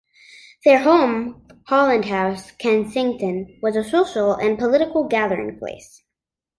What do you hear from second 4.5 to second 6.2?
political gathering place.